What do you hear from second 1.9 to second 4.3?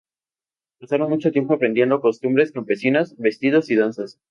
costumbres campesinas, vestidos y danzas.